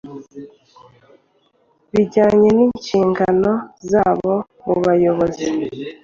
[1.91, 3.51] bijyanye n inshingano
[3.89, 4.33] zabo
[4.65, 5.47] mubayobozi